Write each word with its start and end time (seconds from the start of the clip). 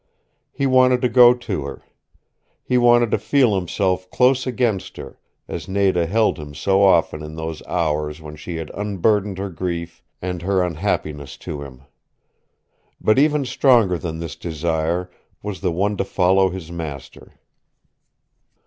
He 0.51 0.65
wanted 0.65 0.99
to 1.01 1.09
go 1.09 1.35
to 1.35 1.65
her. 1.65 1.83
He 2.63 2.75
wanted 2.75 3.11
to 3.11 3.19
feel 3.19 3.53
himself 3.53 4.09
close 4.09 4.47
against 4.47 4.97
her, 4.97 5.19
as 5.47 5.67
Nada 5.67 5.99
had 5.99 6.09
held 6.09 6.39
him 6.39 6.55
so 6.55 6.81
often 6.81 7.21
in 7.21 7.35
those 7.35 7.61
hours 7.67 8.19
when 8.19 8.35
she 8.35 8.55
had 8.55 8.71
unburdened 8.73 9.37
her 9.37 9.51
grief 9.51 10.01
and 10.19 10.41
her 10.41 10.63
unhappiness 10.63 11.37
to 11.45 11.61
him. 11.61 11.83
But 12.99 13.19
even 13.19 13.45
stronger 13.45 13.99
than 13.99 14.17
this 14.17 14.35
desire 14.35 15.11
was 15.43 15.61
the 15.61 15.71
one 15.71 15.97
to 15.97 16.03
follow 16.03 16.49
his 16.49 16.71
master. 16.71 17.33